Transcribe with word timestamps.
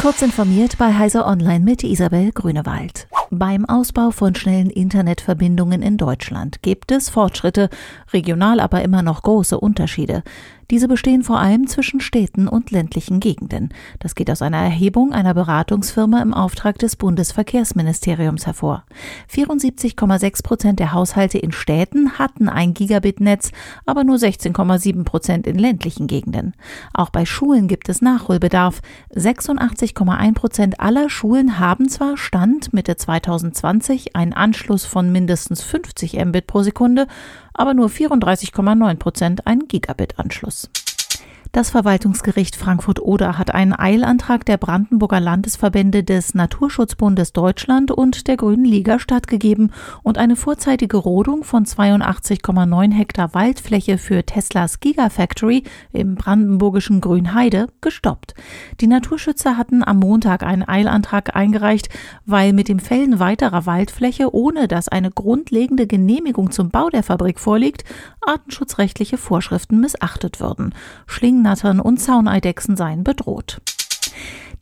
Kurz 0.00 0.22
informiert 0.22 0.78
bei 0.78 0.94
Heiser 0.96 1.26
Online 1.26 1.58
mit 1.58 1.82
Isabel 1.82 2.30
Grünewald. 2.30 3.08
Beim 3.30 3.64
Ausbau 3.64 4.12
von 4.12 4.32
schnellen 4.36 4.70
Internetverbindungen 4.70 5.82
in 5.82 5.96
Deutschland 5.96 6.62
gibt 6.62 6.92
es 6.92 7.08
Fortschritte, 7.08 7.68
regional 8.12 8.60
aber 8.60 8.82
immer 8.82 9.02
noch 9.02 9.22
große 9.22 9.58
Unterschiede. 9.58 10.22
Diese 10.70 10.86
bestehen 10.86 11.22
vor 11.22 11.38
allem 11.38 11.66
zwischen 11.66 11.98
Städten 11.98 12.46
und 12.46 12.70
ländlichen 12.70 13.20
Gegenden. 13.20 13.70
Das 14.00 14.14
geht 14.14 14.30
aus 14.30 14.42
einer 14.42 14.58
Erhebung 14.58 15.14
einer 15.14 15.32
Beratungsfirma 15.32 16.20
im 16.20 16.34
Auftrag 16.34 16.78
des 16.78 16.96
Bundesverkehrsministeriums 16.96 18.46
hervor. 18.46 18.84
74,6 19.32 20.42
Prozent 20.42 20.78
der 20.78 20.92
Haushalte 20.92 21.38
in 21.38 21.52
Städten 21.52 22.18
hatten 22.18 22.50
ein 22.50 22.74
Gigabit-Netz, 22.74 23.50
aber 23.86 24.04
nur 24.04 24.16
16,7 24.16 25.04
Prozent 25.04 25.46
in 25.46 25.58
ländlichen 25.58 26.06
Gegenden. 26.06 26.52
Auch 26.92 27.08
bei 27.08 27.24
Schulen 27.24 27.66
gibt 27.66 27.88
es 27.88 28.02
Nachholbedarf. 28.02 28.82
86,1 29.14 30.34
Prozent 30.34 30.80
aller 30.80 31.08
Schulen 31.08 31.58
haben 31.58 31.88
zwar 31.88 32.18
Stand 32.18 32.74
Mitte 32.74 32.96
2020 32.96 34.14
einen 34.16 34.34
Anschluss 34.34 34.84
von 34.84 35.10
mindestens 35.10 35.62
50 35.62 36.22
Mbit 36.26 36.46
pro 36.46 36.62
Sekunde, 36.62 37.06
aber 37.54 37.74
nur 37.74 37.88
34,9 37.88 38.96
Prozent 38.96 39.46
einen 39.46 39.66
Gigabit-Anschluss. 39.66 40.57
Adiós. 40.58 40.87
Das 41.52 41.70
Verwaltungsgericht 41.70 42.56
Frankfurt-Oder 42.56 43.38
hat 43.38 43.54
einen 43.54 43.72
Eilantrag 43.72 44.44
der 44.44 44.58
Brandenburger 44.58 45.18
Landesverbände 45.18 46.04
des 46.04 46.34
Naturschutzbundes 46.34 47.32
Deutschland 47.32 47.90
und 47.90 48.28
der 48.28 48.36
Grünen 48.36 48.66
Liga 48.66 48.98
stattgegeben 48.98 49.72
und 50.02 50.18
eine 50.18 50.36
vorzeitige 50.36 50.98
Rodung 50.98 51.44
von 51.44 51.64
82,9 51.64 52.92
Hektar 52.92 53.32
Waldfläche 53.32 53.96
für 53.96 54.24
Teslas 54.24 54.80
Gigafactory 54.80 55.64
im 55.92 56.16
brandenburgischen 56.16 57.00
Grünheide 57.00 57.68
gestoppt. 57.80 58.34
Die 58.80 58.86
Naturschützer 58.86 59.56
hatten 59.56 59.82
am 59.82 60.00
Montag 60.00 60.42
einen 60.42 60.68
Eilantrag 60.68 61.34
eingereicht, 61.34 61.88
weil 62.26 62.52
mit 62.52 62.68
dem 62.68 62.78
Fällen 62.78 63.20
weiterer 63.20 63.64
Waldfläche, 63.64 64.34
ohne 64.34 64.68
dass 64.68 64.88
eine 64.88 65.10
grundlegende 65.10 65.86
Genehmigung 65.86 66.50
zum 66.50 66.68
Bau 66.68 66.90
der 66.90 67.02
Fabrik 67.02 67.40
vorliegt, 67.40 67.84
artenschutzrechtliche 68.20 69.16
Vorschriften 69.16 69.80
missachtet 69.80 70.40
würden. 70.40 70.74
Schlingen 71.06 71.37
Regennattern 71.38 71.78
und 71.78 71.98
Zauneidechsen 71.98 72.76
seien 72.76 73.04
bedroht. 73.04 73.60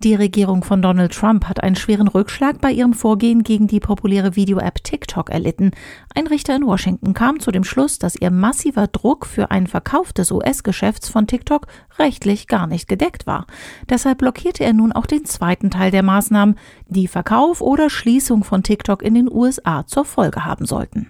Die 0.02 0.14
Regierung 0.14 0.62
von 0.62 0.82
Donald 0.82 1.14
Trump 1.14 1.46
hat 1.46 1.62
einen 1.62 1.74
schweren 1.74 2.06
Rückschlag 2.06 2.60
bei 2.60 2.70
ihrem 2.70 2.92
Vorgehen 2.92 3.44
gegen 3.44 3.66
die 3.66 3.80
populäre 3.80 4.36
Video-App 4.36 4.84
TikTok 4.84 5.30
erlitten. 5.30 5.70
Ein 6.14 6.26
Richter 6.26 6.54
in 6.54 6.66
Washington 6.66 7.14
kam 7.14 7.40
zu 7.40 7.50
dem 7.50 7.64
Schluss, 7.64 7.98
dass 7.98 8.14
ihr 8.14 8.30
massiver 8.30 8.88
Druck 8.88 9.24
für 9.24 9.50
einen 9.50 9.68
Verkauf 9.68 10.12
des 10.12 10.30
US-Geschäfts 10.30 11.08
von 11.08 11.26
TikTok 11.26 11.66
rechtlich 11.98 12.46
gar 12.46 12.66
nicht 12.66 12.88
gedeckt 12.88 13.26
war. 13.26 13.46
Deshalb 13.88 14.18
blockierte 14.18 14.62
er 14.62 14.74
nun 14.74 14.92
auch 14.92 15.06
den 15.06 15.24
zweiten 15.24 15.70
Teil 15.70 15.90
der 15.90 16.02
Maßnahmen, 16.02 16.56
die 16.88 17.08
Verkauf 17.08 17.62
oder 17.62 17.88
Schließung 17.88 18.44
von 18.44 18.62
TikTok 18.62 19.02
in 19.02 19.14
den 19.14 19.32
USA 19.32 19.86
zur 19.86 20.04
Folge 20.04 20.44
haben 20.44 20.66
sollten. 20.66 21.08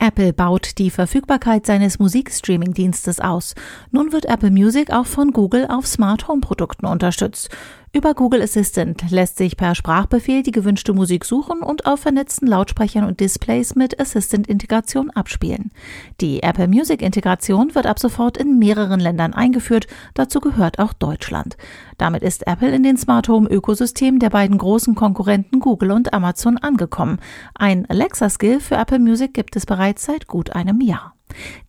Apple 0.00 0.32
baut 0.32 0.78
die 0.78 0.90
Verfügbarkeit 0.90 1.66
seines 1.66 1.98
Musikstreaming-Dienstes 1.98 3.18
aus. 3.18 3.54
Nun 3.90 4.12
wird 4.12 4.26
Apple 4.26 4.52
Music 4.52 4.92
auch 4.92 5.06
von 5.06 5.32
Google 5.32 5.66
auf 5.68 5.88
Smart 5.88 6.28
Home 6.28 6.40
Produkten 6.40 6.86
unterstützt. 6.86 7.50
Über 7.90 8.12
Google 8.12 8.42
Assistant 8.42 9.10
lässt 9.10 9.38
sich 9.38 9.56
per 9.56 9.74
Sprachbefehl 9.74 10.42
die 10.42 10.50
gewünschte 10.50 10.92
Musik 10.92 11.24
suchen 11.24 11.62
und 11.62 11.86
auf 11.86 12.00
vernetzten 12.00 12.46
Lautsprechern 12.46 13.04
und 13.04 13.18
Displays 13.18 13.74
mit 13.76 13.98
Assistant-Integration 13.98 15.08
abspielen. 15.10 15.72
Die 16.20 16.42
Apple 16.42 16.68
Music-Integration 16.68 17.74
wird 17.74 17.86
ab 17.86 17.98
sofort 17.98 18.36
in 18.36 18.58
mehreren 18.58 19.00
Ländern 19.00 19.32
eingeführt, 19.32 19.86
dazu 20.12 20.40
gehört 20.40 20.78
auch 20.78 20.92
Deutschland. 20.92 21.56
Damit 21.96 22.22
ist 22.22 22.46
Apple 22.46 22.74
in 22.74 22.82
den 22.82 22.98
Smart 22.98 23.26
Home-Ökosystem 23.28 24.18
der 24.18 24.30
beiden 24.30 24.58
großen 24.58 24.94
Konkurrenten 24.94 25.58
Google 25.58 25.92
und 25.92 26.12
Amazon 26.12 26.58
angekommen. 26.58 27.18
Ein 27.54 27.88
Alexa-Skill 27.88 28.60
für 28.60 28.74
Apple 28.74 28.98
Music 28.98 29.32
gibt 29.32 29.56
es 29.56 29.64
bereits 29.64 30.04
seit 30.04 30.26
gut 30.26 30.50
einem 30.50 30.82
Jahr. 30.82 31.14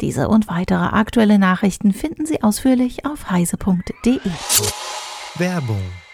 Diese 0.01 0.27
und 0.27 0.49
weitere 0.49 0.83
aktuelle 0.83 1.39
Nachrichten 1.39 1.93
finden 1.93 2.25
Sie 2.25 2.43
ausführlich 2.43 3.05
auf 3.05 3.29
heise.de. 3.29 4.19
Werbung 5.37 5.81